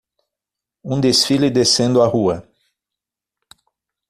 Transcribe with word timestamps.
Um 0.83 0.99
desfile 0.99 1.51
descendo 1.51 2.01
a 2.01 2.07
rua. 2.07 2.43